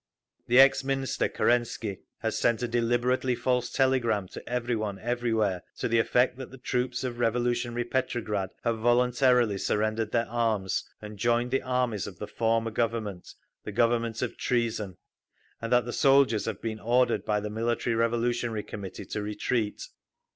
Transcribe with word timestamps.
_The 0.47 0.59
ex 0.59 0.83
Minister 0.83 1.29
Kerensky 1.29 1.99
has 2.21 2.35
sent 2.35 2.63
a 2.63 2.67
deliberately 2.67 3.35
false 3.35 3.69
telegram 3.69 4.27
to 4.29 4.41
every 4.49 4.75
one 4.75 4.97
everywhere 4.97 5.61
to 5.77 5.87
the 5.87 5.99
effect 5.99 6.37
that 6.37 6.49
the 6.49 6.57
troops 6.57 7.03
of 7.03 7.19
revolutionary 7.19 7.83
Petrograd 7.83 8.49
have 8.63 8.79
voluntarily 8.79 9.59
surrendered 9.59 10.11
their 10.11 10.27
arms 10.27 10.89
and 11.03 11.19
joined 11.19 11.51
the 11.51 11.61
armies 11.61 12.07
of 12.07 12.17
the 12.17 12.25
former 12.25 12.71
Government, 12.71 13.29
the 13.63 13.71
Government 13.71 14.23
of 14.23 14.37
Treason, 14.39 14.97
and 15.61 15.71
that 15.71 15.85
the 15.85 15.93
soldiers 15.93 16.45
have 16.45 16.63
been 16.63 16.79
ordered 16.79 17.23
by 17.23 17.39
the 17.39 17.51
Military 17.51 17.95
Revolutionary 17.95 18.63
Committee 18.63 19.05
to 19.05 19.21
retreat. 19.21 19.83